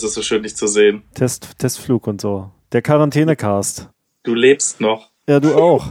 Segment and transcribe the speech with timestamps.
[0.00, 1.02] Ist es so schön, dich zu sehen.
[1.12, 2.50] Test, Testflug und so.
[2.72, 3.90] Der Quarantänecast.
[4.22, 5.10] Du lebst noch.
[5.28, 5.88] Ja, du auch.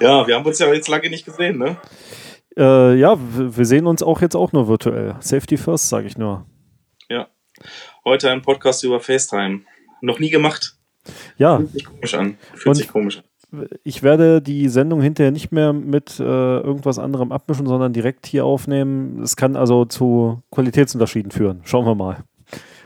[0.00, 1.78] Ja, wir haben uns ja jetzt lange nicht gesehen, ne?
[2.58, 5.14] Äh, ja, wir sehen uns auch jetzt auch nur virtuell.
[5.20, 6.44] Safety first, sage ich nur.
[7.08, 7.28] Ja.
[8.04, 9.62] Heute ein Podcast über FaceTime.
[10.02, 10.76] Noch nie gemacht.
[11.38, 11.56] Ja.
[11.56, 12.36] Fühlt sich komisch an.
[12.52, 13.24] Fühlt Und- sich komisch an.
[13.84, 18.44] Ich werde die Sendung hinterher nicht mehr mit äh, irgendwas anderem abmischen, sondern direkt hier
[18.44, 19.22] aufnehmen.
[19.22, 21.60] Es kann also zu Qualitätsunterschieden führen.
[21.64, 22.24] Schauen wir mal.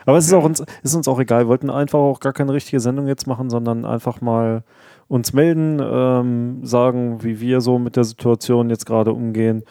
[0.09, 1.45] Aber es ist, auch uns, ist uns auch egal.
[1.45, 4.65] Wir wollten einfach auch gar keine richtige Sendung jetzt machen, sondern einfach mal
[5.07, 9.65] uns melden, ähm, sagen, wie wir so mit der Situation jetzt gerade umgehen.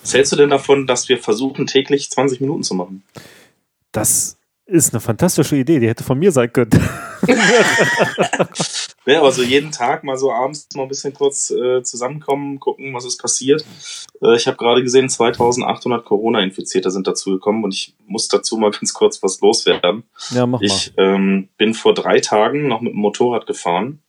[0.00, 3.04] Was hältst du denn davon, dass wir versuchen, täglich 20 Minuten zu machen?
[3.92, 6.70] Das ist eine fantastische Idee, die hätte von mir sein können.
[9.06, 12.94] Ja, aber so jeden Tag mal so abends mal ein bisschen kurz äh, zusammenkommen, gucken,
[12.94, 13.64] was ist passiert.
[14.22, 18.94] Äh, ich habe gerade gesehen, 2800 Corona-Infizierte sind dazugekommen und ich muss dazu mal ganz
[18.94, 20.04] kurz was loswerden.
[20.30, 20.66] ja, mach mal.
[20.66, 24.00] Ich ähm, bin vor drei Tagen noch mit dem Motorrad gefahren,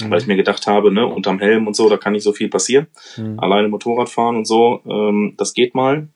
[0.00, 2.48] weil ich mir gedacht habe, ne, unterm Helm und so, da kann nicht so viel
[2.48, 2.86] passieren.
[3.16, 3.40] Mhm.
[3.40, 6.08] Alleine Motorrad fahren und so, ähm, das geht mal.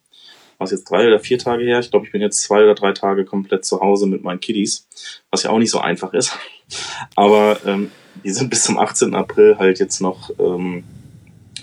[0.61, 1.81] Was jetzt drei oder vier Tage her?
[1.81, 4.87] Ich glaube, ich bin jetzt zwei oder drei Tage komplett zu Hause mit meinen Kiddies,
[5.31, 6.37] was ja auch nicht so einfach ist.
[7.17, 7.91] Aber ähm,
[8.23, 9.15] die sind bis zum 18.
[9.15, 10.85] April halt jetzt noch, ähm,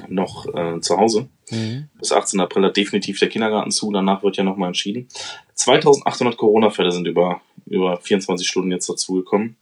[0.08, 1.30] noch äh, zu Hause.
[1.52, 1.90] Mhm.
[2.00, 2.40] Bis 18.
[2.40, 5.08] April hat definitiv der Kindergarten zu, danach wird ja nochmal entschieden.
[5.54, 9.58] 2800 Corona-Fälle sind über, über 24 Stunden jetzt dazugekommen.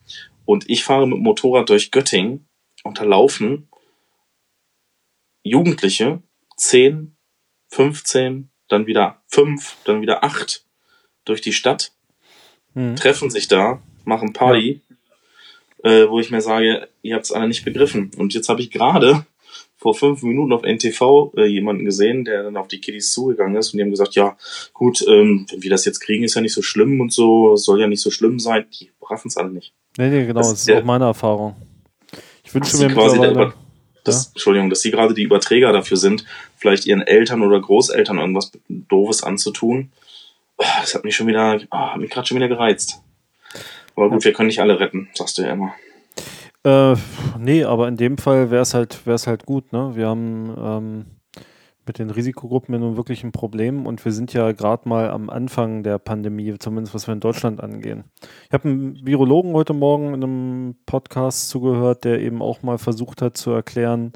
[0.46, 2.48] Und ich fahre mit dem Motorrad durch Göttingen
[2.84, 3.68] und da laufen
[5.42, 6.22] Jugendliche
[6.56, 7.14] 10,
[7.68, 10.64] 15, dann wieder 5, dann wieder 8
[11.24, 11.92] durch die Stadt,
[12.74, 12.96] Mhm.
[12.96, 14.82] treffen sich da, machen Party,
[15.82, 18.10] äh, wo ich mir sage, ihr habt es alle nicht begriffen.
[18.18, 19.24] Und jetzt habe ich gerade
[19.78, 23.72] vor fünf Minuten auf NTV äh, jemanden gesehen, der dann auf die Kiddies zugegangen ist
[23.72, 24.36] und die haben gesagt, ja,
[24.74, 27.80] gut, ähm, wenn wir das jetzt kriegen, ist ja nicht so schlimm und so, soll
[27.80, 28.66] ja nicht so schlimm sein.
[28.78, 29.72] Die raffen es alle nicht.
[29.96, 31.56] Nee, nee, genau, Das das, ist auch meine Erfahrung.
[32.44, 33.54] Ich wünsche mir quasi mittlerweile.
[34.06, 36.24] Über das, Entschuldigung, dass sie gerade die Überträger dafür sind,
[36.56, 39.90] vielleicht ihren Eltern oder Großeltern irgendwas Doofes anzutun.
[40.58, 43.00] Ah, Das hat mich schon wieder, ah, hat mich gerade schon wieder gereizt.
[43.94, 45.74] Aber gut, wir können nicht alle retten, sagst du ja immer.
[46.64, 46.96] Äh,
[47.38, 49.92] nee, aber in dem Fall wäre es halt, wär's halt gut, ne?
[49.94, 51.06] Wir haben ähm,
[51.86, 55.30] mit den Risikogruppen ja nun wirklich ein Problem und wir sind ja gerade mal am
[55.30, 58.04] Anfang der Pandemie, zumindest was wir in Deutschland angehen.
[58.46, 63.22] Ich habe einen Virologen heute Morgen in einem Podcast zugehört, der eben auch mal versucht
[63.22, 64.12] hat zu erklären,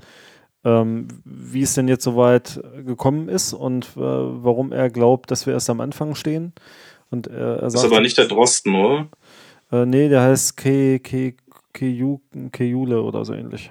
[0.65, 5.47] ähm, wie es denn jetzt so weit gekommen ist und äh, warum er glaubt, dass
[5.47, 6.53] wir erst am Anfang stehen.
[7.11, 9.09] Und äh, er Das ist sagt, aber nicht der Drosten, oder?
[9.73, 11.35] äh, nee, der heißt Ke, Ke,
[11.73, 12.21] Keju,
[12.53, 13.71] Kejule oder so ähnlich.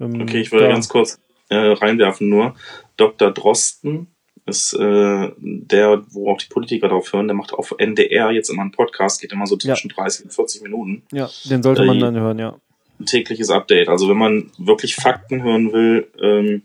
[0.00, 1.20] Ähm, Okay, ich würde ganz kurz
[1.52, 2.54] äh, reinwerfen nur.
[2.96, 3.30] Dr.
[3.32, 4.08] Drosten
[4.46, 8.62] ist äh, der, wo auch die Politiker drauf hören, der macht auf NDR jetzt immer
[8.62, 9.74] einen Podcast, geht immer so Ja.
[9.74, 11.02] zwischen 30 und 40 Minuten.
[11.12, 12.56] Ja, den sollte man Äh, dann hören, ja.
[12.98, 13.88] Ein tägliches Update.
[13.88, 16.62] Also wenn man wirklich Fakten hören will, ähm,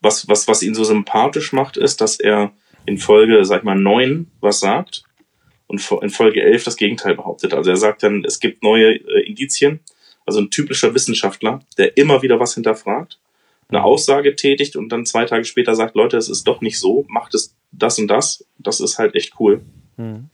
[0.00, 2.52] was, was, was ihn so sympathisch macht, ist, dass er
[2.84, 5.02] in Folge, sag ich mal, 9 was sagt
[5.66, 7.52] und in Folge 11 das Gegenteil behauptet.
[7.52, 9.80] Also er sagt dann, es gibt neue äh, Indizien.
[10.24, 13.18] Also ein typischer Wissenschaftler, der immer wieder was hinterfragt,
[13.68, 17.04] eine Aussage tätigt und dann zwei Tage später sagt, Leute, es ist doch nicht so,
[17.08, 18.46] macht es das und das.
[18.58, 19.62] Das ist halt echt cool.
[19.96, 20.30] Hm.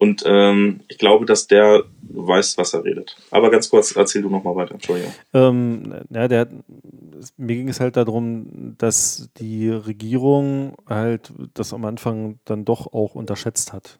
[0.00, 3.16] Und ähm, ich glaube, dass der weiß, was er redet.
[3.32, 4.74] Aber ganz kurz, erzähl du nochmal weiter.
[4.74, 5.12] Entschuldigung.
[5.34, 6.48] Ähm, ja, der,
[7.36, 13.16] mir ging es halt darum, dass die Regierung halt das am Anfang dann doch auch
[13.16, 13.98] unterschätzt hat.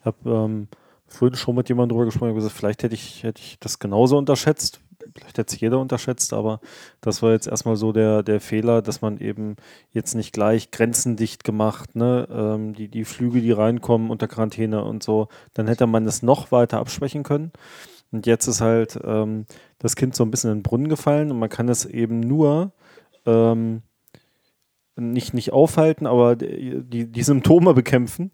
[0.00, 0.68] Ich habe ähm,
[1.06, 4.18] vorhin schon mit jemandem drüber gesprochen und gesagt, vielleicht hätte ich, hätte ich das genauso
[4.18, 4.80] unterschätzt.
[5.14, 6.60] Vielleicht hätte es jeder unterschätzt, aber
[7.00, 9.56] das war jetzt erstmal so der, der Fehler, dass man eben
[9.90, 15.02] jetzt nicht gleich grenzendicht gemacht, ne, ähm, die, die Flüge, die reinkommen unter Quarantäne und
[15.02, 17.52] so, dann hätte man es noch weiter abschwächen können.
[18.10, 19.46] Und jetzt ist halt ähm,
[19.78, 22.72] das Kind so ein bisschen in den Brunnen gefallen und man kann es eben nur
[23.26, 23.82] ähm,
[24.96, 28.32] nicht, nicht aufhalten, aber die, die Symptome bekämpfen,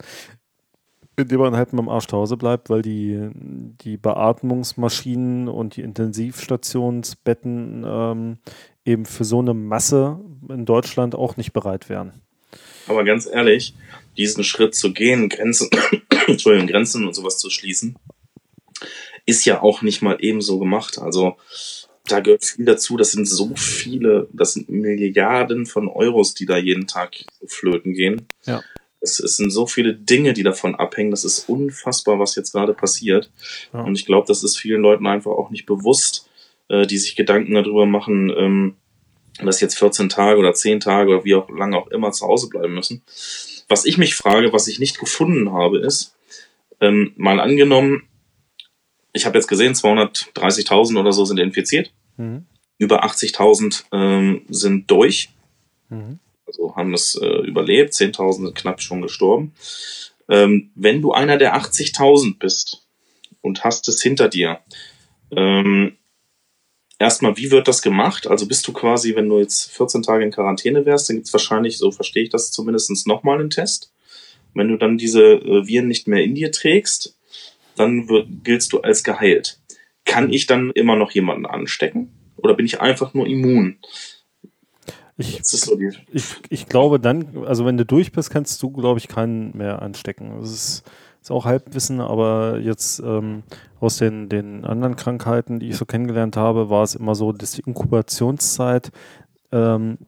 [1.16, 5.82] indem man halt mit dem Arsch zu Hause bleibt, weil die, die Beatmungsmaschinen und die
[5.82, 8.38] Intensivstationsbetten ähm,
[8.84, 10.18] eben für so eine Masse
[10.48, 12.12] in Deutschland auch nicht bereit wären.
[12.86, 13.74] Aber ganz ehrlich,
[14.16, 15.70] diesen Schritt zu gehen, Grenzen,
[16.26, 17.96] Entschuldigung, Grenzen und sowas zu schließen,
[19.26, 20.98] ist ja auch nicht mal ebenso gemacht.
[20.98, 21.36] Also
[22.06, 22.96] da gehört viel dazu.
[22.96, 27.16] Das sind so viele, das sind Milliarden von Euros, die da jeden Tag
[27.46, 28.28] flöten gehen.
[28.44, 28.62] Ja.
[29.04, 31.12] Es, es sind so viele Dinge, die davon abhängen.
[31.12, 33.30] Das ist unfassbar, was jetzt gerade passiert.
[33.72, 33.82] Ja.
[33.82, 36.28] Und ich glaube, das ist vielen Leuten einfach auch nicht bewusst,
[36.68, 38.76] äh, die sich Gedanken darüber machen, ähm,
[39.38, 42.48] dass jetzt 14 Tage oder 10 Tage oder wie auch lange auch immer zu Hause
[42.48, 43.02] bleiben müssen.
[43.68, 46.12] Was ich mich frage, was ich nicht gefunden habe, ist,
[46.80, 48.02] Ähm, mal angenommen,
[49.12, 51.92] ich habe jetzt gesehen, 230.000 oder so sind infiziert.
[52.16, 52.46] Mhm.
[52.78, 55.30] Über 80.000 ähm, sind durch.
[55.88, 56.18] Mhm.
[56.46, 57.92] Also haben es äh, überlebt.
[57.92, 59.54] 10.000 sind knapp schon gestorben.
[60.28, 62.86] Ähm, wenn du einer der 80.000 bist
[63.40, 64.60] und hast es hinter dir,
[65.30, 65.96] ähm,
[66.98, 68.26] erstmal, wie wird das gemacht?
[68.26, 71.32] Also bist du quasi, wenn du jetzt 14 Tage in Quarantäne wärst, dann gibt es
[71.32, 73.92] wahrscheinlich, so verstehe ich das zumindest, nochmal einen Test.
[74.54, 77.18] Wenn du dann diese äh, Viren nicht mehr in dir trägst,
[77.76, 78.06] dann
[78.44, 79.58] giltst du als geheilt.
[80.04, 82.12] Kann ich dann immer noch jemanden anstecken?
[82.36, 83.78] Oder bin ich einfach nur immun?
[85.16, 85.78] Ich, so
[86.12, 89.80] ich, ich glaube dann, also wenn du durch bist, kannst du, glaube ich, keinen mehr
[89.80, 90.40] anstecken.
[90.40, 90.82] Das ist,
[91.22, 93.44] ist auch Halbwissen, aber jetzt ähm,
[93.78, 97.52] aus den, den anderen Krankheiten, die ich so kennengelernt habe, war es immer so, dass
[97.52, 98.90] die Inkubationszeit
[99.52, 99.98] ähm,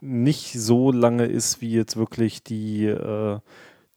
[0.00, 3.38] nicht so lange ist, wie jetzt wirklich die, äh,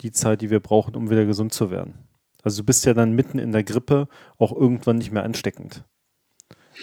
[0.01, 1.93] die Zeit, die wir brauchen, um wieder gesund zu werden.
[2.43, 5.85] Also du bist ja dann mitten in der Grippe auch irgendwann nicht mehr ansteckend.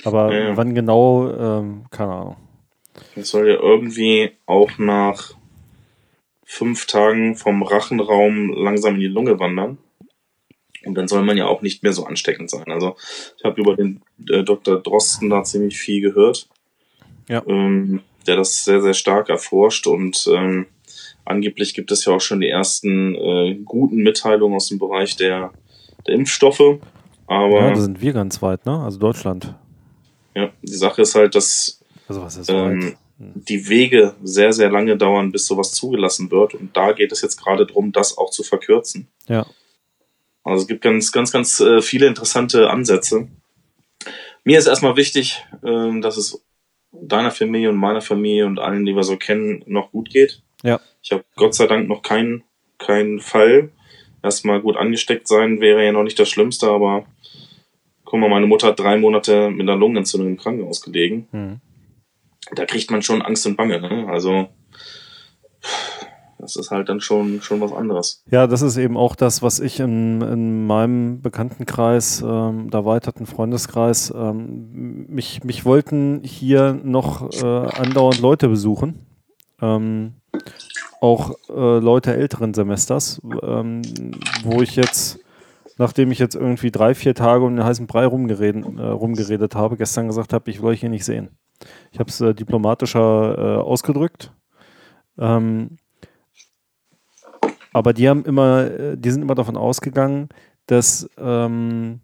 [0.04, 0.56] Aber ja.
[0.56, 2.36] wann genau, ähm, keine Ahnung.
[3.14, 5.34] Das soll ja irgendwie auch nach
[6.44, 9.78] fünf Tagen vom Rachenraum langsam in die Lunge wandern.
[10.84, 12.64] Und dann soll man ja auch nicht mehr so ansteckend sein.
[12.68, 12.96] Also
[13.36, 14.80] ich habe über den äh, Dr.
[14.80, 16.48] Drosten da ziemlich viel gehört,
[17.28, 17.42] ja.
[17.46, 20.66] ähm, der das sehr, sehr stark erforscht und ähm,
[21.30, 25.52] Angeblich gibt es ja auch schon die ersten äh, guten Mitteilungen aus dem Bereich der,
[26.06, 26.80] der Impfstoffe.
[27.28, 28.80] Aber ja, da sind wir ganz weit, ne?
[28.80, 29.54] Also Deutschland.
[30.34, 31.79] Ja, die Sache ist halt, dass
[32.10, 33.32] also was ist ähm, hm.
[33.34, 36.54] die Wege sehr, sehr lange dauern, bis sowas zugelassen wird.
[36.54, 39.06] Und da geht es jetzt gerade darum, das auch zu verkürzen.
[39.28, 39.46] Ja.
[40.42, 43.28] Also es gibt ganz, ganz, ganz äh, viele interessante Ansätze.
[44.42, 46.42] Mir ist erstmal wichtig, äh, dass es
[46.90, 50.42] deiner Familie und meiner Familie und allen, die wir so kennen, noch gut geht.
[50.64, 50.80] Ja.
[51.02, 52.42] Ich habe Gott sei Dank noch keinen
[52.78, 53.70] keinen Fall.
[54.20, 57.06] Erstmal gut angesteckt sein wäre ja noch nicht das Schlimmste, aber
[58.04, 61.28] guck mal, meine Mutter hat drei Monate mit einer Lungenentzündung im Krankenhaus gelegen.
[61.30, 61.60] Mhm.
[62.54, 63.80] Da kriegt man schon Angst und Bange.
[63.80, 64.06] Ne?
[64.08, 64.48] Also
[66.40, 68.22] das ist halt dann schon, schon was anderes.
[68.30, 74.12] Ja, das ist eben auch das, was ich in, in meinem Bekanntenkreis, ähm, erweiterten Freundeskreis,
[74.16, 79.06] ähm, mich, mich wollten hier noch äh, andauernd Leute besuchen.
[79.60, 80.14] Ähm,
[81.00, 83.82] auch äh, Leute älteren Semesters, ähm,
[84.42, 85.18] wo ich jetzt,
[85.78, 89.76] nachdem ich jetzt irgendwie drei, vier Tage um den heißen Brei rumgeredet, äh, rumgeredet habe,
[89.76, 91.30] gestern gesagt habe, ich will euch hier nicht sehen.
[91.92, 94.32] Ich habe es äh, diplomatischer äh, ausgedrückt.
[95.18, 95.76] Ähm,
[97.72, 100.28] aber die haben immer, äh, die sind immer davon ausgegangen,
[100.66, 102.00] dass ähm,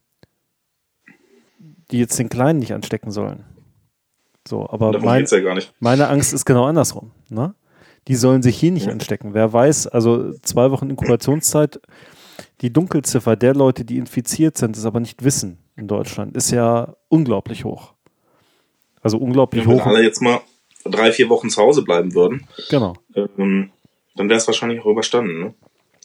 [1.90, 3.44] die jetzt den Kleinen nicht anstecken sollen.
[4.46, 7.10] So, aber mein, ja meine Angst ist genau andersrum.
[7.28, 7.54] Ne?
[8.08, 9.34] die sollen sich hier nicht anstecken.
[9.34, 11.80] Wer weiß, also zwei Wochen Inkubationszeit,
[12.60, 16.94] die Dunkelziffer der Leute, die infiziert sind, es aber nicht wissen in Deutschland, ist ja
[17.08, 17.94] unglaublich hoch.
[19.06, 19.86] Also unglaublich ja, wenn hoch.
[19.86, 20.40] Wenn alle jetzt mal
[20.84, 22.94] drei, vier Wochen zu Hause bleiben würden, genau.
[23.14, 23.70] Ähm,
[24.16, 25.38] dann wäre es wahrscheinlich auch überstanden.
[25.38, 25.54] Ne?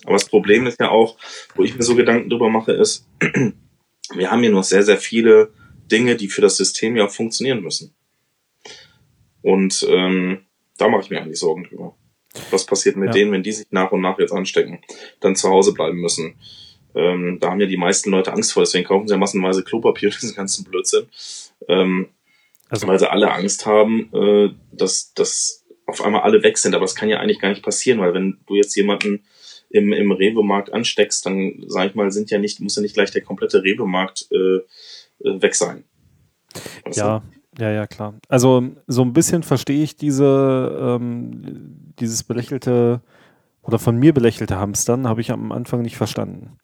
[0.03, 1.17] Aber das Problem ist ja auch,
[1.55, 3.07] wo ich mir so Gedanken drüber mache, ist,
[4.13, 5.51] wir haben hier noch sehr, sehr viele
[5.91, 7.95] Dinge, die für das System ja auch funktionieren müssen.
[9.41, 10.41] Und ähm,
[10.77, 11.95] da mache ich mir eigentlich Sorgen drüber.
[12.51, 13.13] Was passiert mit ja.
[13.13, 14.79] denen, wenn die sich nach und nach jetzt anstecken,
[15.19, 16.35] dann zu Hause bleiben müssen?
[16.93, 20.09] Ähm, da haben ja die meisten Leute Angst vor, deswegen kaufen sie ja massenweise Klopapier,
[20.09, 21.07] diesen ganzen Blödsinn.
[21.67, 22.09] Ähm,
[22.71, 26.73] also, weil sie alle Angst haben, äh, dass, dass auf einmal alle weg sind.
[26.73, 29.25] Aber das kann ja eigentlich gar nicht passieren, weil wenn du jetzt jemanden
[29.69, 33.11] im, im Rewe-Markt ansteckst, dann sag ich mal, sind ja nicht, muss ja nicht gleich
[33.11, 34.59] der komplette Rewe-Markt äh,
[35.27, 35.83] äh weg sein.
[36.85, 37.21] Weißt ja?
[37.59, 38.13] Ja, ja, klar.
[38.29, 43.01] Also so ein bisschen verstehe ich diese, ähm, dieses belächelte
[43.63, 46.57] oder von mir belächelte Hamstern, habe ich am Anfang nicht verstanden.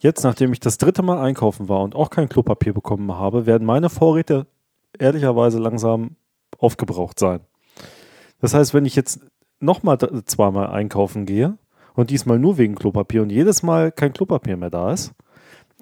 [0.00, 3.64] Jetzt, nachdem ich das dritte Mal einkaufen war und auch kein Klopapier bekommen habe, werden
[3.64, 4.46] meine Vorräte
[4.98, 6.16] ehrlicherweise langsam
[6.58, 7.40] aufgebraucht sein.
[8.40, 9.20] Das heißt, wenn ich jetzt
[9.60, 11.56] nochmal zweimal einkaufen gehe
[11.94, 15.12] und diesmal nur wegen Klopapier und jedes Mal kein Klopapier mehr da ist,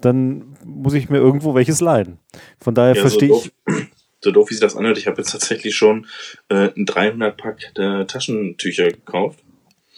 [0.01, 2.19] dann muss ich mir irgendwo welches leihen.
[2.59, 3.53] Von daher ja, verstehe so ich
[4.21, 6.07] so doof wie sich das anhört, ich habe jetzt tatsächlich schon
[6.49, 9.41] äh, ein 300 Pack äh, Taschentücher gekauft.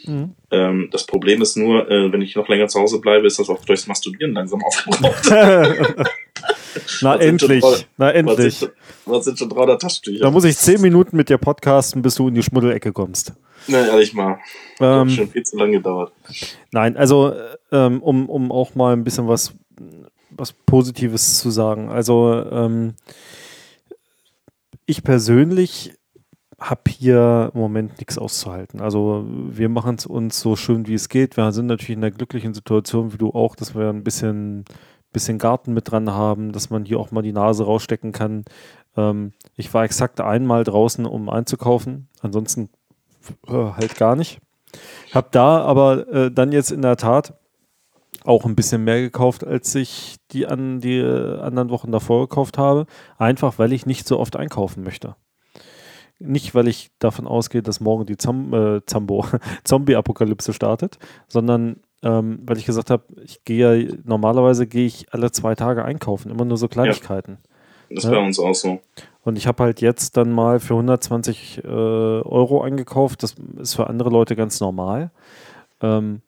[0.04, 0.34] Mhm.
[0.50, 3.48] Ähm, das Problem ist nur, äh, wenn ich noch länger zu Hause bleibe, ist das
[3.48, 5.30] auch durchs Masturbieren langsam aufgebraucht.
[7.00, 7.64] Na endlich,
[7.96, 8.54] na endlich.
[8.54, 8.72] Was sind,
[9.06, 10.24] was sind schon 300 Taschentücher?
[10.24, 13.32] Da muss ich 10 Minuten mit dir podcasten, bis du in die Schmuddelecke kommst.
[13.68, 14.38] Na, ehrlich mal.
[14.80, 16.12] Ähm, hat schon viel zu lange gedauert.
[16.72, 17.32] Nein, also
[17.70, 19.54] ähm, um, um auch mal ein bisschen was,
[20.30, 21.88] was Positives zu sagen.
[21.88, 22.94] Also ähm,
[24.86, 25.92] ich persönlich
[26.58, 28.80] habe hier im Moment nichts auszuhalten.
[28.80, 31.36] Also wir machen es uns so schön, wie es geht.
[31.36, 34.64] Wir sind natürlich in der glücklichen Situation, wie du auch, dass wir ein bisschen,
[35.12, 38.44] bisschen Garten mit dran haben, dass man hier auch mal die Nase rausstecken kann.
[38.96, 42.08] Ähm, ich war exakt einmal draußen, um einzukaufen.
[42.20, 42.70] Ansonsten
[43.46, 44.40] äh, halt gar nicht.
[45.12, 47.34] Hab da aber äh, dann jetzt in der Tat
[48.24, 52.58] auch ein bisschen mehr gekauft, als ich die an die äh, anderen Wochen davor gekauft
[52.58, 52.86] habe.
[53.18, 55.16] Einfach weil ich nicht so oft einkaufen möchte.
[56.18, 59.26] Nicht, weil ich davon ausgehe, dass morgen die Zam äh, Zambo
[59.64, 65.30] Zombie-Apokalypse startet, sondern ähm, weil ich gesagt habe, ich gehe ja, normalerweise gehe ich alle
[65.30, 67.38] zwei Tage einkaufen, immer nur so Kleinigkeiten.
[67.88, 68.10] Ja, das ja?
[68.10, 68.80] bei uns auch so.
[69.24, 73.22] Und ich habe halt jetzt dann mal für 120 äh, Euro eingekauft.
[73.22, 75.12] Das ist für andere Leute ganz normal.
[75.80, 76.22] Ähm,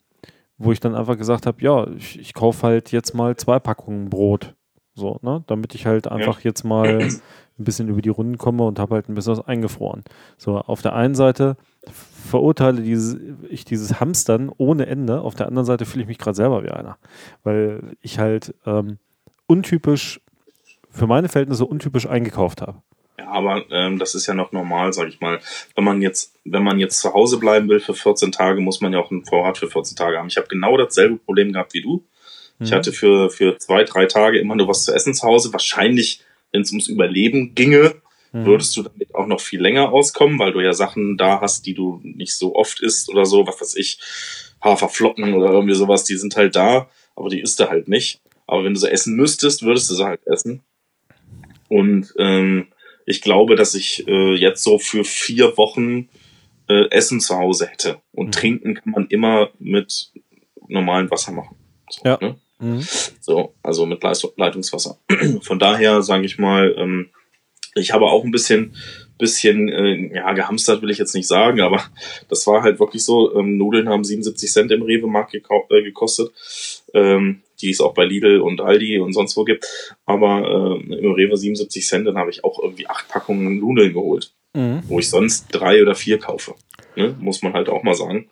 [0.57, 4.09] wo ich dann einfach gesagt habe, ja, ich, ich kaufe halt jetzt mal zwei Packungen
[4.09, 4.55] Brot.
[4.93, 5.43] So, ne?
[5.47, 6.45] Damit ich halt einfach ja.
[6.45, 7.09] jetzt mal
[7.57, 10.03] ein bisschen über die Runden komme und habe halt ein bisschen was eingefroren.
[10.37, 11.57] So, auf der einen Seite
[12.25, 13.17] verurteile dieses,
[13.49, 16.71] ich dieses Hamstern ohne Ende, auf der anderen Seite fühle ich mich gerade selber wie
[16.71, 16.97] einer.
[17.43, 18.97] Weil ich halt ähm,
[19.47, 20.19] untypisch,
[20.89, 22.81] für meine Verhältnisse untypisch eingekauft habe.
[23.17, 25.39] Ja, aber ähm, das ist ja noch normal, sag ich mal.
[25.75, 28.91] Wenn man jetzt, wenn man jetzt zu Hause bleiben will für 14 Tage, muss man
[28.91, 30.27] ja auch einen Vorrat für 14 Tage haben.
[30.27, 32.03] Ich habe genau dasselbe Problem gehabt wie du.
[32.59, 32.65] Mhm.
[32.65, 35.53] Ich hatte für, für zwei, drei Tage immer nur was zu essen zu Hause.
[35.53, 36.21] Wahrscheinlich,
[36.51, 37.95] wenn es ums Überleben ginge,
[38.31, 38.45] mhm.
[38.45, 41.73] würdest du damit auch noch viel länger auskommen, weil du ja Sachen da hast, die
[41.73, 43.99] du nicht so oft isst oder so, was weiß ich,
[44.63, 48.21] Haferflocken oder irgendwie sowas, die sind halt da, aber die isst du halt nicht.
[48.47, 50.63] Aber wenn du sie essen müsstest, würdest du sie halt essen.
[51.67, 52.67] Und ähm,
[53.05, 56.09] ich glaube, dass ich äh, jetzt so für vier Wochen
[56.67, 58.01] äh, Essen zu Hause hätte.
[58.11, 58.31] Und mhm.
[58.31, 60.11] trinken kann man immer mit
[60.67, 61.55] normalem Wasser machen.
[61.89, 62.17] So, ja.
[62.21, 62.35] Ne?
[62.59, 62.85] Mhm.
[63.19, 64.97] So, also mit Leitungswasser.
[65.41, 67.09] Von daher sage ich mal, ähm,
[67.75, 68.75] ich habe auch ein bisschen,
[69.19, 71.83] bisschen, äh, ja, gehamstert will ich jetzt nicht sagen, aber
[72.29, 73.35] das war halt wirklich so.
[73.35, 76.31] Ähm, Nudeln haben 77 Cent im Rewe-Markt äh, gekostet.
[76.93, 79.65] Ähm, die es auch bei Lidl und Aldi und sonst wo gibt.
[80.05, 84.33] Aber äh, im Rewe 77 Cent, dann habe ich auch irgendwie acht Packungen Nudeln geholt,
[84.53, 84.83] mhm.
[84.87, 86.55] wo ich sonst drei oder vier kaufe.
[86.95, 87.15] Ne?
[87.19, 88.29] Muss man halt auch mal sagen.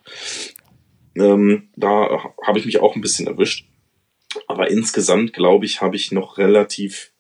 [1.16, 3.68] Ähm, da habe ich mich auch ein bisschen erwischt.
[4.48, 7.12] Aber insgesamt, glaube ich, habe ich noch relativ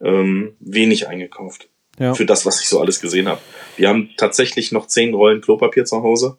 [0.00, 1.68] ähm, wenig eingekauft.
[1.98, 2.14] Ja.
[2.14, 3.40] Für das, was ich so alles gesehen habe.
[3.76, 6.36] Wir haben tatsächlich noch zehn Rollen Klopapier zu Hause,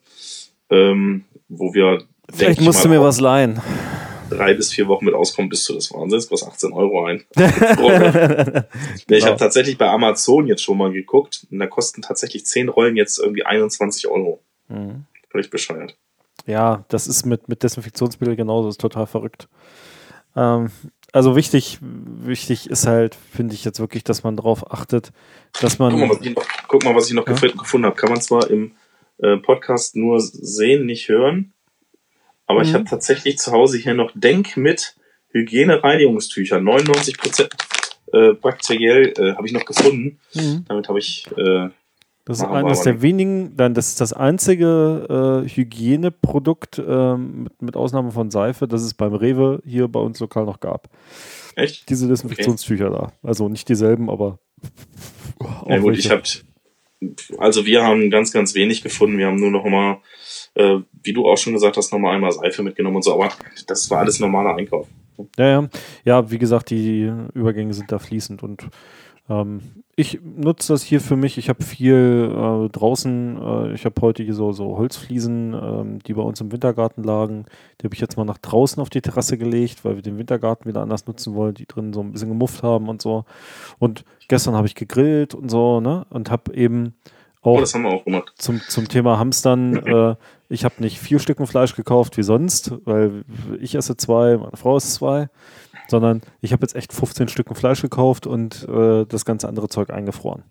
[0.69, 2.03] ähm, wo wir.
[2.31, 3.61] Vielleicht musst du mir was leihen
[4.29, 7.23] drei bis vier Wochen mit auskommen, bist du des Wahnsinns, kostet 18 Euro ein.
[7.35, 9.25] ich genau.
[9.25, 13.19] habe tatsächlich bei Amazon jetzt schon mal geguckt und da kosten tatsächlich zehn Rollen jetzt
[13.19, 14.41] irgendwie 21 Euro.
[14.67, 15.05] Mhm.
[15.29, 15.97] Völlig bescheuert.
[16.45, 19.47] Ja, das ist mit, mit Desinfektionsmittel genauso, ist total verrückt.
[20.35, 20.69] Ähm,
[21.13, 25.11] also wichtig, wichtig ist halt, finde ich jetzt wirklich, dass man darauf achtet,
[25.61, 25.91] dass man.
[25.91, 27.33] Guck mal, was ich noch, guck mal, was ich noch ja?
[27.33, 27.95] gefunden habe.
[27.95, 28.73] Kann man zwar im
[29.19, 31.53] äh, Podcast nur sehen, nicht hören.
[32.45, 32.65] Aber mhm.
[32.65, 34.95] ich habe tatsächlich zu Hause hier noch Denk mit
[35.33, 36.59] Hygiene-Reinigungstücher.
[36.59, 37.49] 99 Prozent
[38.13, 40.19] äh, bakteriell äh, habe ich noch gefunden.
[40.33, 40.65] Mhm.
[40.67, 41.27] Damit habe ich.
[41.35, 41.69] Äh,
[42.27, 47.75] das ist eines der wenigen, dann das ist das einzige äh, Hygieneprodukt, äh, mit, mit,
[47.75, 50.89] Ausnahme von Seife, das es beim Rewe hier bei uns lokal noch gab.
[51.55, 51.89] Echt?
[51.89, 53.07] Diese Desinfektionstücher okay.
[53.21, 53.27] da.
[53.27, 54.39] Also nicht dieselben, aber.
[55.67, 56.23] Ja, gut, ich habe.
[57.37, 59.19] Also wir haben ganz, ganz wenig gefunden.
[59.19, 59.99] Wir haben nur noch mal
[60.57, 63.31] äh, wie du auch schon gesagt hast, nochmal einmal Seife mitgenommen und so, aber
[63.67, 64.87] das war alles normaler Einkauf.
[65.37, 65.69] Ja, ja.
[66.03, 68.69] Ja, wie gesagt, die Übergänge sind da fließend und ähm,
[69.99, 71.37] ich nutze das hier für mich.
[71.37, 73.41] Ich habe viel äh, draußen.
[73.41, 77.45] Äh, ich habe heute hier so, so Holzfliesen, ähm, die bei uns im Wintergarten lagen.
[77.81, 80.69] Die habe ich jetzt mal nach draußen auf die Terrasse gelegt, weil wir den Wintergarten
[80.69, 83.25] wieder anders nutzen wollen, die drin so ein bisschen gemufft haben und so.
[83.79, 86.05] Und gestern habe ich gegrillt und so, ne?
[86.09, 86.93] Und habe eben
[87.41, 88.33] auch, oh, das haben wir auch gemacht.
[88.37, 89.75] Zum, zum Thema Hamstern.
[89.87, 90.15] äh,
[90.49, 93.25] ich habe nicht vier Stücken Fleisch gekauft wie sonst, weil
[93.59, 95.29] ich esse zwei, meine Frau isst zwei,
[95.87, 99.89] sondern ich habe jetzt echt 15 Stücken Fleisch gekauft und äh, das ganze andere Zeug
[99.89, 100.43] eingefroren.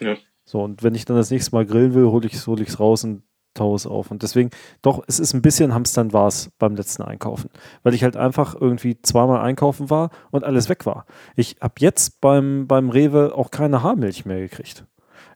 [0.00, 0.16] Ja.
[0.44, 3.04] So, und wenn ich dann das nächste Mal grillen will, hole ich es hol raus
[3.04, 3.22] und
[3.54, 4.10] taue es auf.
[4.10, 4.50] Und deswegen,
[4.82, 7.50] doch, es ist ein bisschen Hamstern war es beim letzten Einkaufen,
[7.82, 11.06] weil ich halt einfach irgendwie zweimal einkaufen war und alles weg war.
[11.36, 14.86] Ich habe jetzt beim, beim Rewe auch keine Haarmilch mehr gekriegt.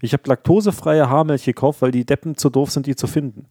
[0.00, 3.49] Ich habe laktosefreie Haarmilch gekauft, weil die Deppen zu doof sind, die zu finden.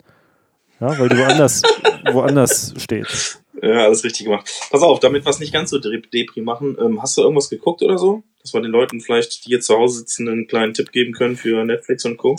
[0.80, 1.62] Ja, weil du woanders,
[2.12, 3.40] woanders stehst.
[3.62, 4.50] Ja, alles richtig gemacht.
[4.72, 7.84] Pass auf, damit wir es nicht ganz so depri machen, ähm, hast du irgendwas geguckt
[7.84, 8.24] oder so?
[8.41, 11.36] Dass wir den Leuten vielleicht, die hier zu Hause sitzen, einen kleinen Tipp geben können
[11.36, 12.38] für Netflix und Co.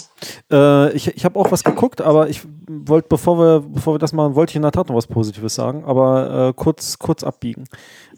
[0.50, 4.12] Äh, ich ich habe auch was geguckt, aber ich wollte, bevor wir, bevor wir das
[4.12, 7.66] machen, wollte ich in der Tat noch was Positives sagen, aber äh, kurz, kurz abbiegen.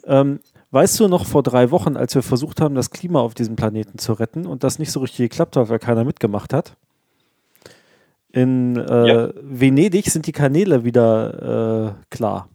[0.07, 0.39] Ähm,
[0.71, 3.99] weißt du noch vor drei Wochen, als wir versucht haben, das Klima auf diesem Planeten
[3.99, 6.75] zu retten und das nicht so richtig geklappt hat, weil keiner mitgemacht hat?
[8.31, 9.29] In äh, ja.
[9.41, 12.49] Venedig sind die Kanäle wieder äh, klar.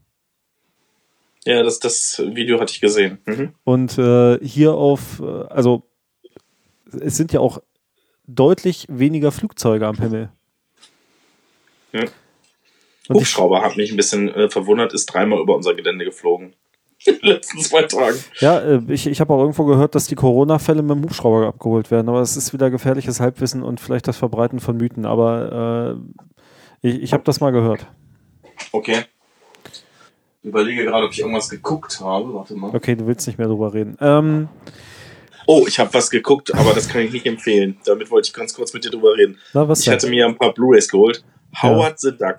[1.45, 3.19] Ja, das, das Video hatte ich gesehen.
[3.25, 3.55] Mhm.
[3.65, 5.85] Und äh, hier auf, äh, also
[6.93, 7.63] es sind ja auch
[8.27, 10.31] deutlich weniger Flugzeuge am Himmel.
[11.93, 12.05] Ja.
[13.09, 16.55] Hubschrauber hat mich ein bisschen äh, verwundert, ist dreimal über unser Gelände geflogen.
[17.07, 18.19] In den letzten zwei Tagen.
[18.41, 21.91] Ja, äh, ich, ich habe auch irgendwo gehört, dass die Corona-Fälle mit dem Hubschrauber abgeholt
[21.91, 25.97] werden, aber es ist wieder gefährliches Halbwissen und vielleicht das Verbreiten von Mythen, aber
[26.83, 27.87] äh, ich, ich habe das mal gehört.
[28.73, 29.05] Okay.
[30.43, 32.33] Überlege gerade, ob ich irgendwas geguckt habe.
[32.35, 32.75] Warte mal.
[32.75, 33.97] Okay, du willst nicht mehr drüber reden.
[34.01, 34.49] Ähm,
[35.47, 37.79] oh, ich habe was geguckt, aber das kann ich nicht empfehlen.
[37.85, 39.39] Damit wollte ich ganz kurz mit dir drüber reden.
[39.53, 39.95] Na, was ich denn?
[39.95, 41.23] hatte mir ein paar Blu-rays geholt.
[41.63, 42.11] Howard ja.
[42.11, 42.39] the Duck.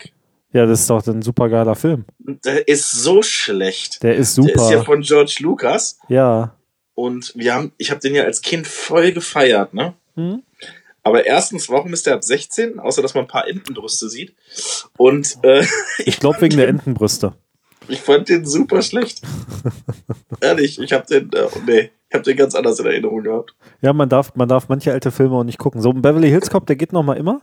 [0.54, 2.06] Ja, das ist doch ein super geiler Film.
[2.20, 4.04] Der ist so schlecht.
[4.04, 4.52] Der ist super.
[4.54, 6.00] Der ist ja von George Lucas.
[6.10, 6.56] Ja.
[6.94, 9.94] Und wir haben, ich habe den ja als Kind voll gefeiert, ne?
[10.16, 10.44] Hm?
[11.04, 12.80] Aber erstens, warum ist der ab 16?
[12.80, 14.36] Außer dass man ein paar Entenbrüste sieht.
[14.98, 15.66] Und äh,
[16.00, 17.34] ich glaube wegen der Entenbrüste.
[17.88, 19.22] Ich fand den super schlecht.
[20.42, 23.56] Ehrlich, ich habe den, äh, nee, ich habe den ganz anders in Erinnerung gehabt.
[23.82, 25.82] Ja, man darf, man darf manche alte Filme auch nicht gucken.
[25.82, 27.42] So ein Beverly Hills Cop, der geht noch mal immer.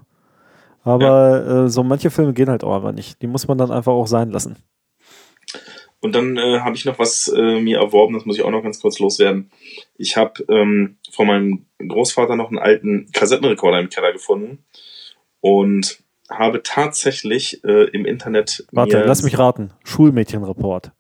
[0.85, 1.65] Aber ja.
[1.65, 3.21] äh, so manche Filme gehen halt auch einfach nicht.
[3.21, 4.57] Die muss man dann einfach auch sein lassen.
[6.01, 8.63] Und dann äh, habe ich noch was äh, mir erworben, das muss ich auch noch
[8.63, 9.51] ganz kurz loswerden.
[9.97, 14.65] Ich habe ähm, von meinem Großvater noch einen alten Kassettenrekorder im Keller gefunden
[15.41, 15.99] und
[16.31, 18.67] habe tatsächlich äh, im Internet.
[18.73, 19.73] Warte, lass mich raten.
[19.85, 20.93] Schulmädchenreport.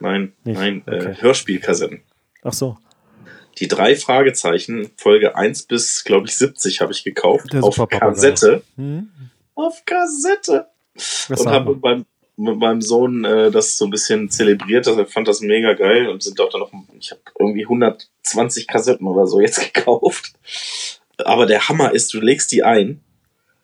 [0.00, 0.58] Nein, Nicht?
[0.58, 1.14] nein, äh, okay.
[1.20, 2.02] Hörspielkassetten.
[2.42, 2.76] Ach so.
[3.58, 7.52] Die drei Fragezeichen, Folge 1 bis, glaube ich, 70 habe ich gekauft.
[7.52, 8.62] Der auf Kassette.
[8.76, 9.10] Hm?
[9.54, 10.66] Auf Kassette.
[10.94, 14.86] Was und habe beim, mit meinem Sohn äh, das so ein bisschen zelebriert.
[14.86, 19.06] Er fand das mega geil und sind auch dann noch, ich habe irgendwie 120 Kassetten
[19.06, 20.32] oder so jetzt gekauft.
[21.18, 23.00] Aber der Hammer ist, du legst die ein,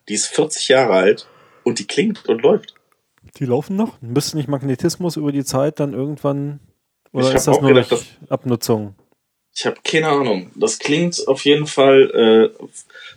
[0.09, 1.27] die ist 40 Jahre alt
[1.63, 2.73] und die klingt und läuft.
[3.37, 3.97] Die laufen noch?
[4.01, 6.59] Bisschen nicht Magnetismus über die Zeit dann irgendwann?
[7.11, 8.95] Oder ist das nur gedacht, das, Abnutzung?
[9.53, 10.51] Ich habe keine Ahnung.
[10.55, 12.63] Das klingt auf jeden Fall äh,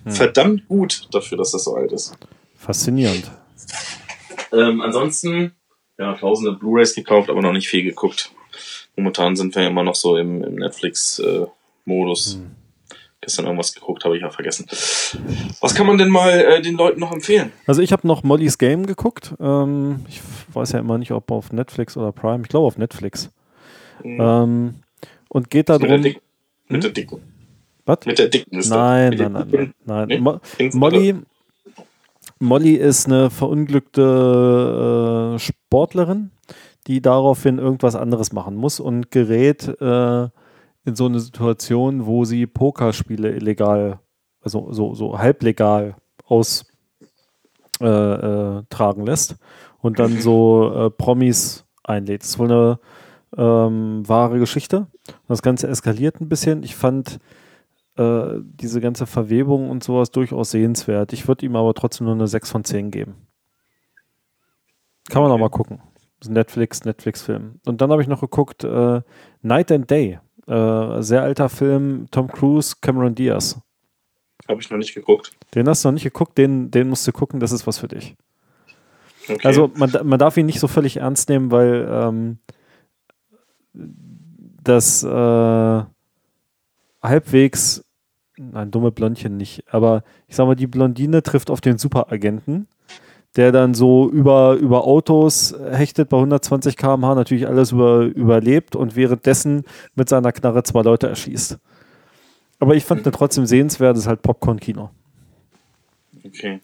[0.05, 0.12] hm.
[0.12, 2.14] verdammt gut dafür, dass das so alt ist.
[2.57, 3.31] Faszinierend.
[4.55, 5.55] Ähm, ansonsten,
[5.96, 8.33] ja, tausende Blu-rays gekauft, aber noch nicht viel geguckt.
[8.96, 12.35] Momentan sind wir immer noch so im, im Netflix-Modus.
[12.35, 12.57] Äh, hm.
[13.22, 14.66] Gestern irgendwas geguckt, habe ich ja vergessen.
[15.61, 17.52] Was kann man denn mal äh, den Leuten noch empfehlen?
[17.68, 19.35] Also ich habe noch Molly's Game geguckt.
[19.38, 20.20] Ähm, ich
[20.52, 22.42] weiß ja immer nicht, ob auf Netflix oder Prime.
[22.42, 23.30] Ich glaube auf Netflix.
[24.02, 24.18] Mhm.
[24.20, 24.74] Ähm,
[25.28, 26.00] und geht da drum.
[26.00, 26.20] Mit
[26.66, 26.80] hm?
[26.80, 27.20] der dicken.
[27.87, 27.98] Was?
[28.06, 30.08] Mit der dicken ist Nein, nein, nein, nein, nein.
[30.08, 30.18] Nee?
[30.18, 30.40] Mo
[30.72, 31.14] Molly,
[32.40, 36.32] Molly ist eine verunglückte äh, Sportlerin,
[36.88, 40.28] die daraufhin irgendwas anderes machen muss und gerät äh,
[40.85, 44.01] in so eine Situation, wo sie Pokerspiele illegal,
[44.40, 46.71] also so, so halblegal austragen
[47.81, 49.37] äh, äh, lässt
[49.81, 52.23] und dann so äh, Promis einlädt.
[52.23, 52.79] Das ist wohl eine
[53.37, 54.87] ähm, wahre Geschichte.
[55.29, 56.62] Das Ganze eskaliert ein bisschen.
[56.62, 57.18] Ich fand
[57.97, 61.12] äh, diese ganze Verwebung und sowas durchaus sehenswert.
[61.12, 63.27] Ich würde ihm aber trotzdem nur eine 6 von 10 geben.
[65.09, 65.81] Kann man auch mal gucken.
[66.29, 67.61] Netflix, Netflix-Film.
[67.66, 69.03] Und dann habe ich noch geguckt, äh,
[69.40, 70.21] Night and Day.
[70.46, 73.61] Äh, sehr alter Film, Tom Cruise, Cameron Diaz.
[74.48, 75.33] Habe ich noch nicht geguckt.
[75.55, 77.88] Den hast du noch nicht geguckt, den, den musst du gucken, das ist was für
[77.88, 78.16] dich.
[79.28, 79.46] Okay.
[79.46, 82.38] Also man, man darf ihn nicht so völlig ernst nehmen, weil ähm,
[83.72, 85.83] das äh,
[87.02, 87.85] halbwegs,
[88.37, 92.66] nein, dumme Blondchen nicht, aber ich sag mal, die Blondine trifft auf den Superagenten,
[93.37, 98.95] der dann so über, über Autos hechtet bei 120 km/h, natürlich alles über, überlebt und
[98.95, 99.64] währenddessen
[99.95, 101.59] mit seiner Knarre zwei Leute erschießt.
[102.59, 103.12] Aber ich fand mhm.
[103.12, 104.90] trotzdem sehenswert, das ist halt Popcorn-Kino.
[106.25, 106.61] Okay.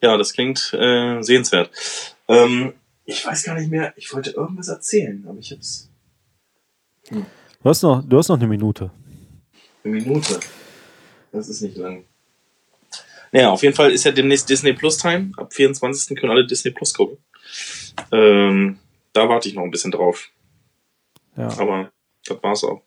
[0.00, 1.70] Ja, das klingt äh, sehenswert.
[2.26, 2.72] Ähm,
[3.04, 5.90] ich weiß gar nicht mehr, ich wollte irgendwas erzählen, aber ich hab's.
[7.08, 7.26] Hm.
[7.62, 8.90] Du, hast noch, du hast noch eine Minute.
[9.84, 10.40] Eine Minute?
[11.32, 12.04] Das ist nicht lang.
[13.32, 15.32] Naja, auf jeden Fall ist ja demnächst Disney Plus Time.
[15.36, 16.16] Ab 24.
[16.16, 17.18] können alle Disney Plus gucken.
[18.12, 18.78] Ähm,
[19.12, 20.30] da warte ich noch ein bisschen drauf.
[21.36, 21.48] Ja.
[21.58, 21.90] Aber
[22.26, 22.82] das war's auch.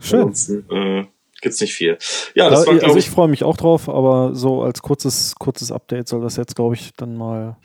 [0.00, 0.32] Schön.
[0.70, 1.04] äh,
[1.40, 1.98] gibt's nicht viel.
[2.34, 5.34] Ja, das aber, war, also ich, ich freue mich auch drauf, aber so als kurzes,
[5.36, 7.56] kurzes Update soll das jetzt, glaube ich, dann mal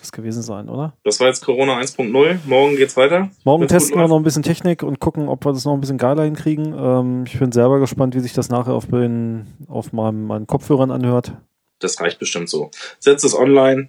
[0.00, 0.94] das gewesen sein, oder?
[1.04, 2.38] Das war jetzt Corona 1.0.
[2.46, 3.30] Morgen geht's weiter.
[3.44, 5.98] Morgen testen wir noch ein bisschen Technik und gucken, ob wir das noch ein bisschen
[5.98, 6.74] geiler hinkriegen.
[6.76, 10.90] Ähm, ich bin selber gespannt, wie sich das nachher auf, den, auf meinem, meinen Kopfhörern
[10.90, 11.32] anhört.
[11.78, 12.70] Das reicht bestimmt so.
[12.98, 13.88] Setzt es online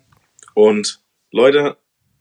[0.54, 1.78] und Leute,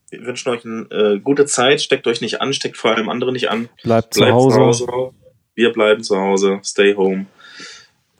[0.09, 1.81] wir wünschen euch eine äh, gute Zeit.
[1.81, 3.69] Steckt euch nicht an, steckt vor allem andere nicht an.
[3.83, 4.55] Bleibt, Bleibt zu, Hause.
[4.55, 5.13] zu, Hause.
[5.55, 6.59] Wir bleiben zu Hause.
[6.63, 7.25] Stay home.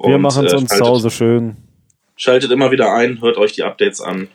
[0.03, 1.57] Wir machen es uns zu Hause schön.
[2.15, 4.27] Schaltet immer wieder ein, hört euch die Updates an.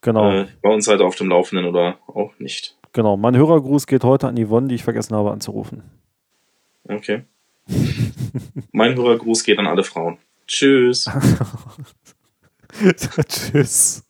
[0.00, 0.30] Genau.
[0.30, 2.76] Äh, bei uns ihr auf dem Laufenden oder auch nicht.
[2.92, 3.16] Genau.
[3.16, 5.82] Mein Hörergruß geht heute an Yvonne, die ich vergessen habe anzurufen.
[6.88, 7.24] Okay.
[8.72, 10.18] mein Hörergruß geht an alle Frauen.
[10.46, 11.10] Tschüss.
[13.28, 14.04] Tschüss.